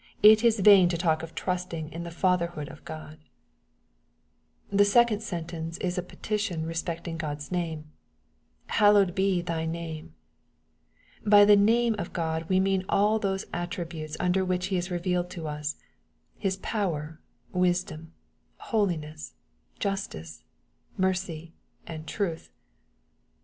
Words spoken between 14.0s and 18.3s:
under which He is revealed to us,— ^His power, wisdom,